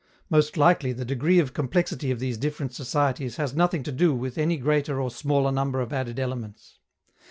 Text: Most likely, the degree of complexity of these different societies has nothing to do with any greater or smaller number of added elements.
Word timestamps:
Most 0.31 0.57
likely, 0.57 0.93
the 0.93 1.05
degree 1.05 1.37
of 1.37 1.53
complexity 1.53 2.09
of 2.09 2.17
these 2.17 2.35
different 2.39 2.73
societies 2.73 3.35
has 3.35 3.53
nothing 3.53 3.83
to 3.83 3.91
do 3.91 4.15
with 4.15 4.35
any 4.35 4.57
greater 4.57 4.99
or 4.99 5.11
smaller 5.11 5.51
number 5.51 5.79
of 5.79 5.93
added 5.93 6.17
elements. 6.19 6.79